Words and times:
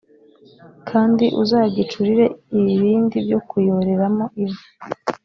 kandi 0.89 1.25
uzagicurire 1.41 2.25
ibibindi 2.57 3.17
byo 3.25 3.39
kuyoreramo 3.47 4.25
ivu 4.43 4.61